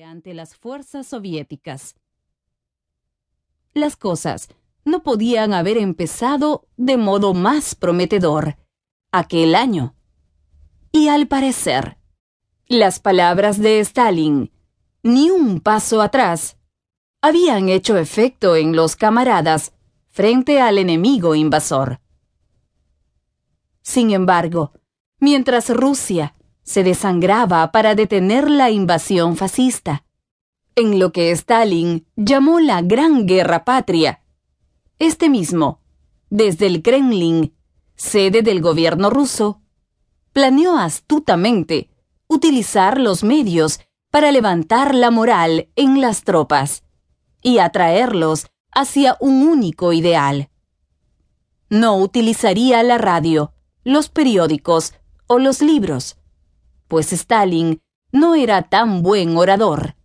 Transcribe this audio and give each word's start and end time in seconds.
ante 0.00 0.32
las 0.32 0.56
fuerzas 0.56 1.06
soviéticas. 1.06 1.96
Las 3.74 3.96
cosas 3.96 4.48
no 4.86 5.02
podían 5.02 5.52
haber 5.52 5.76
empezado 5.76 6.66
de 6.78 6.96
modo 6.96 7.34
más 7.34 7.74
prometedor 7.74 8.56
aquel 9.10 9.54
año. 9.54 9.94
Y 10.92 11.08
al 11.08 11.28
parecer, 11.28 11.98
las 12.68 13.00
palabras 13.00 13.58
de 13.58 13.80
Stalin, 13.80 14.50
ni 15.02 15.30
un 15.30 15.60
paso 15.60 16.00
atrás, 16.00 16.56
habían 17.20 17.68
hecho 17.68 17.98
efecto 17.98 18.56
en 18.56 18.74
los 18.74 18.96
camaradas 18.96 19.74
frente 20.08 20.60
al 20.60 20.78
enemigo 20.78 21.34
invasor. 21.34 22.00
Sin 23.82 24.10
embargo, 24.10 24.72
mientras 25.18 25.68
Rusia 25.68 26.34
se 26.62 26.84
desangraba 26.84 27.72
para 27.72 27.94
detener 27.94 28.50
la 28.50 28.70
invasión 28.70 29.36
fascista, 29.36 30.04
en 30.74 30.98
lo 30.98 31.12
que 31.12 31.30
Stalin 31.32 32.06
llamó 32.16 32.60
la 32.60 32.82
Gran 32.82 33.26
Guerra 33.26 33.64
Patria, 33.64 34.22
este 34.98 35.28
mismo, 35.28 35.80
desde 36.30 36.66
el 36.66 36.82
Kremlin, 36.82 37.52
sede 37.96 38.42
del 38.42 38.60
gobierno 38.60 39.10
ruso, 39.10 39.60
planeó 40.32 40.78
astutamente 40.78 41.90
utilizar 42.28 42.98
los 42.98 43.24
medios 43.24 43.80
para 44.10 44.30
levantar 44.30 44.94
la 44.94 45.10
moral 45.10 45.68
en 45.76 46.00
las 46.00 46.22
tropas 46.22 46.84
y 47.42 47.58
atraerlos 47.58 48.46
hacia 48.70 49.16
un 49.20 49.42
único 49.42 49.92
ideal. 49.92 50.50
No 51.68 51.96
utilizaría 51.96 52.82
la 52.82 52.98
radio, 52.98 53.52
los 53.84 54.08
periódicos 54.08 54.94
o 55.26 55.38
los 55.38 55.60
libros, 55.60 56.16
pues 56.92 57.10
Stalin 57.14 57.80
no 58.10 58.34
era 58.34 58.68
tan 58.68 59.02
buen 59.02 59.34
orador. 59.38 59.96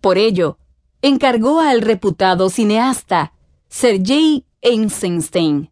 Por 0.00 0.16
ello, 0.16 0.56
encargó 1.02 1.60
al 1.60 1.82
reputado 1.82 2.48
cineasta 2.48 3.34
Sergei 3.68 4.46
Eisenstein, 4.62 5.70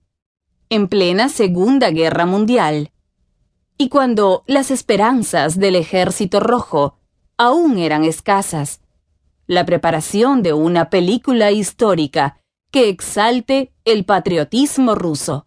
en 0.68 0.88
plena 0.88 1.30
Segunda 1.30 1.88
Guerra 1.88 2.26
Mundial, 2.26 2.92
y 3.78 3.88
cuando 3.88 4.44
las 4.46 4.70
esperanzas 4.70 5.58
del 5.58 5.76
Ejército 5.76 6.40
Rojo 6.40 6.98
aún 7.38 7.78
eran 7.78 8.04
escasas, 8.04 8.82
la 9.46 9.64
preparación 9.64 10.42
de 10.42 10.52
una 10.52 10.90
película 10.90 11.52
histórica 11.52 12.38
que 12.70 12.90
exalte 12.90 13.72
el 13.86 14.04
patriotismo 14.04 14.94
ruso. 14.94 15.46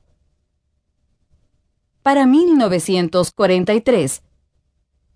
Para 2.02 2.26
1943, 2.26 4.24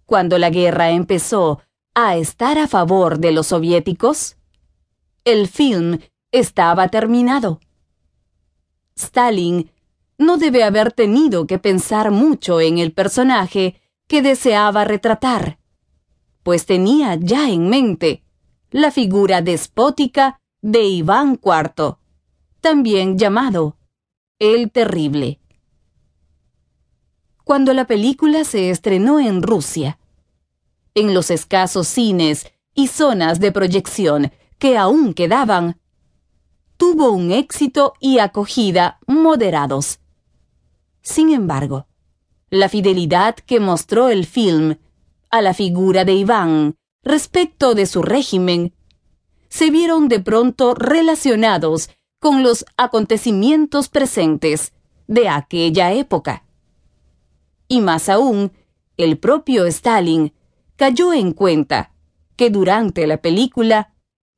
cuando 0.05 0.37
la 0.37 0.49
guerra 0.49 0.91
empezó 0.91 1.61
a 1.93 2.15
estar 2.15 2.57
a 2.57 2.67
favor 2.67 3.19
de 3.19 3.31
los 3.31 3.47
soviéticos, 3.47 4.37
el 5.23 5.47
film 5.47 5.99
estaba 6.31 6.89
terminado. 6.89 7.59
Stalin 8.95 9.71
no 10.17 10.37
debe 10.37 10.63
haber 10.63 10.91
tenido 10.91 11.47
que 11.47 11.59
pensar 11.59 12.11
mucho 12.11 12.61
en 12.61 12.77
el 12.77 12.93
personaje 12.93 13.81
que 14.07 14.21
deseaba 14.21 14.85
retratar, 14.85 15.59
pues 16.43 16.65
tenía 16.65 17.15
ya 17.15 17.49
en 17.49 17.69
mente 17.69 18.23
la 18.71 18.91
figura 18.91 19.41
despótica 19.41 20.39
de 20.61 20.83
Iván 20.83 21.39
IV, 21.43 21.97
también 22.61 23.17
llamado 23.17 23.77
El 24.39 24.71
Terrible. 24.71 25.39
Cuando 27.45 27.73
la 27.73 27.85
película 27.85 28.43
se 28.43 28.71
estrenó 28.71 29.19
en 29.19 29.43
Rusia, 29.43 29.99
en 30.95 31.13
los 31.13 31.29
escasos 31.29 31.87
cines 31.87 32.51
y 32.73 32.87
zonas 32.87 33.39
de 33.39 33.51
proyección 33.51 34.31
que 34.57 34.79
aún 34.79 35.13
quedaban, 35.13 35.79
tuvo 36.75 37.11
un 37.11 37.31
éxito 37.31 37.93
y 37.99 38.17
acogida 38.17 38.97
moderados. 39.05 39.99
Sin 41.03 41.29
embargo, 41.29 41.85
la 42.49 42.67
fidelidad 42.67 43.35
que 43.35 43.59
mostró 43.59 44.09
el 44.09 44.25
film 44.25 44.77
a 45.29 45.43
la 45.43 45.53
figura 45.53 46.03
de 46.03 46.13
Iván 46.13 46.77
respecto 47.03 47.75
de 47.75 47.85
su 47.85 48.01
régimen 48.01 48.73
se 49.49 49.69
vieron 49.69 50.07
de 50.07 50.19
pronto 50.19 50.73
relacionados 50.73 51.91
con 52.19 52.41
los 52.41 52.65
acontecimientos 52.75 53.87
presentes 53.87 54.73
de 55.05 55.29
aquella 55.29 55.93
época. 55.93 56.44
Y 57.67 57.81
más 57.81 58.09
aún, 58.09 58.51
el 58.97 59.17
propio 59.17 59.65
Stalin 59.65 60.33
cayó 60.75 61.13
en 61.13 61.31
cuenta 61.31 61.91
que 62.35 62.49
durante 62.49 63.07
la 63.07 63.17
película 63.17 63.93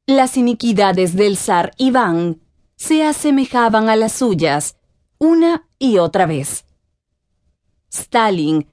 las 0.05 0.37
iniquidades 0.37 1.15
del 1.15 1.37
zar 1.37 1.73
Iván 1.77 2.41
se 2.75 3.03
asemejaban 3.03 3.89
a 3.89 3.95
las 3.95 4.13
suyas 4.13 4.77
una 5.17 5.67
y 5.79 5.97
otra 5.97 6.25
vez. 6.25 6.65
Stalin 7.91 8.67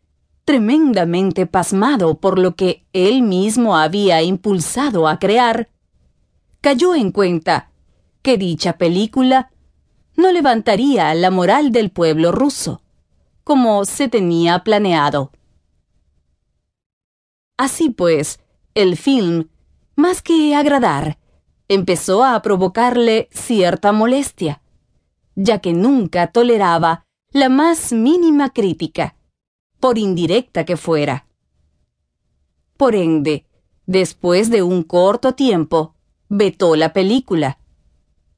tremendamente 0.45 1.47
pasmado 1.47 2.21
por 2.21 2.39
lo 2.39 2.55
que 2.55 2.87
él 2.93 3.23
mismo 3.23 3.77
había 3.77 4.23
impulsado 4.23 5.09
a 5.09 5.19
crear, 5.19 5.71
cayó 6.61 6.95
en 6.95 7.13
cuenta 7.13 7.71
que 8.23 8.37
dicha 8.37 8.75
película 8.75 9.51
no 10.17 10.31
levantaría 10.33 11.15
la 11.15 11.31
moral 11.31 11.73
del 11.73 11.91
pueblo 11.91 12.31
ruso, 12.31 12.83
como 13.45 13.85
se 13.85 14.09
tenía 14.09 14.65
planeado. 14.65 15.31
Así 17.57 17.91
pues, 17.91 18.41
el 18.75 18.97
film, 18.97 19.49
más 19.95 20.23
que 20.23 20.55
agradar, 20.55 21.19
empezó 21.69 22.25
a 22.25 22.41
provocarle 22.43 23.29
cierta 23.31 23.93
molestia, 23.93 24.61
ya 25.37 25.61
que 25.61 25.73
nunca 25.73 26.29
toleraba 26.29 27.07
la 27.31 27.49
más 27.49 27.93
mínima 27.93 28.51
crítica 28.51 29.17
por 29.81 29.99
indirecta 29.99 30.65
que 30.65 30.77
fuera. 30.77 31.27
Por 32.77 32.95
ende, 32.95 33.47
después 33.87 34.51
de 34.51 34.63
un 34.63 34.83
corto 34.83 35.35
tiempo, 35.35 35.95
vetó 36.29 36.75
la 36.75 36.93
película, 36.93 37.59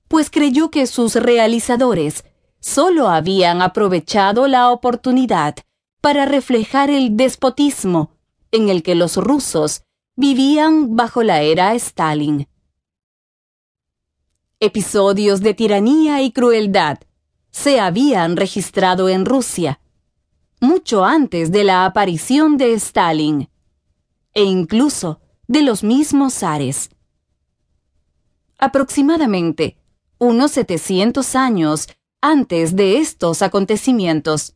pues 0.08 0.30
creyó 0.30 0.70
que 0.70 0.86
sus 0.86 1.14
realizadores 1.14 2.24
solo 2.66 3.08
habían 3.08 3.62
aprovechado 3.62 4.48
la 4.48 4.70
oportunidad 4.70 5.54
para 6.00 6.24
reflejar 6.24 6.90
el 6.90 7.16
despotismo 7.16 8.10
en 8.50 8.68
el 8.68 8.82
que 8.82 8.96
los 8.96 9.16
rusos 9.16 9.84
vivían 10.16 10.96
bajo 10.96 11.22
la 11.22 11.42
era 11.42 11.74
Stalin. 11.74 12.48
Episodios 14.58 15.42
de 15.42 15.54
tiranía 15.54 16.22
y 16.22 16.32
crueldad 16.32 16.98
se 17.52 17.78
habían 17.78 18.36
registrado 18.36 19.08
en 19.08 19.26
Rusia 19.26 19.78
mucho 20.60 21.04
antes 21.04 21.52
de 21.52 21.62
la 21.62 21.84
aparición 21.84 22.56
de 22.56 22.72
Stalin, 22.72 23.48
e 24.34 24.42
incluso 24.42 25.20
de 25.46 25.62
los 25.62 25.84
mismos 25.84 26.34
zares. 26.34 26.90
Aproximadamente 28.58 29.76
unos 30.18 30.50
700 30.52 31.36
años 31.36 31.88
antes 32.20 32.76
de 32.76 32.98
estos 32.98 33.42
acontecimientos, 33.42 34.54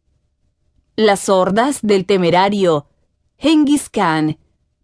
las 0.97 1.29
hordas 1.29 1.81
del 1.83 2.05
temerario 2.05 2.87
Genghis 3.39 3.89
Khan 3.89 4.39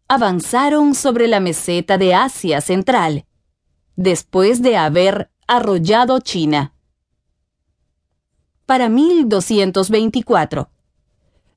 avanzaron 0.08 0.94
sobre 0.94 1.28
la 1.28 1.40
meseta 1.40 1.98
de 1.98 2.14
Asia 2.14 2.60
Central, 2.60 3.26
después 3.96 4.62
de 4.62 4.76
haber 4.76 5.30
arrollado 5.46 6.20
China. 6.20 6.74
Para 8.66 8.88
1224, 8.88 10.70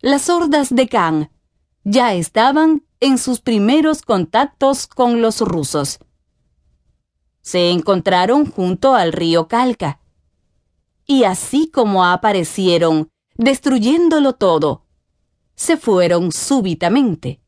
las 0.02 0.30
hordas 0.30 0.74
de 0.74 0.88
Khan 0.88 1.32
ya 1.84 2.14
estaban 2.14 2.84
en 3.00 3.18
sus 3.18 3.40
primeros 3.40 4.02
contactos 4.02 4.88
con 4.88 5.22
los 5.22 5.42
rusos. 5.42 6.00
Se 7.42 7.72
encontraron 7.72 8.50
junto 8.50 8.96
al 8.96 9.14
río 9.14 9.48
Calca. 9.48 10.00
Y 11.12 11.24
así 11.24 11.72
como 11.74 12.06
aparecieron, 12.06 13.10
destruyéndolo 13.34 14.34
todo, 14.34 14.86
se 15.56 15.76
fueron 15.76 16.32
súbitamente. 16.32 17.42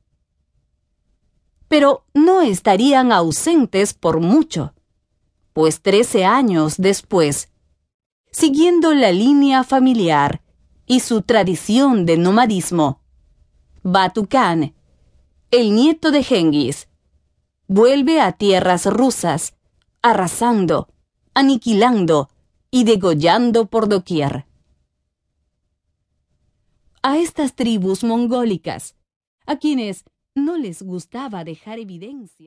Pero 1.67 2.07
no 2.15 2.41
estarían 2.41 3.11
ausentes 3.11 3.93
por 3.93 4.19
mucho, 4.19 4.73
pues 5.53 5.79
trece 5.79 6.25
años 6.25 6.77
después, 6.79 7.51
siguiendo 8.31 8.95
la 8.95 9.11
línea 9.11 9.63
familiar 9.63 10.41
y 10.87 11.01
su 11.01 11.21
tradición 11.21 12.07
de 12.07 12.17
nomadismo. 12.17 13.03
Batu 13.83 14.25
Khan, 14.25 14.73
el 15.51 15.75
nieto 15.75 16.09
de 16.09 16.23
Genghis, 16.23 16.87
vuelve 17.67 18.21
a 18.21 18.31
tierras 18.31 18.87
rusas, 18.87 19.53
arrasando, 20.01 20.87
aniquilando 21.35 22.31
y 22.71 22.85
degollando 22.85 23.65
por 23.65 23.89
doquier. 23.89 24.45
A 27.03 27.17
estas 27.17 27.55
tribus 27.55 28.03
mongólicas, 28.03 28.95
a 29.45 29.57
quienes 29.57 30.05
no 30.33 30.57
les 30.57 30.81
gustaba 30.81 31.43
dejar 31.43 31.79
evidencia 31.79 32.37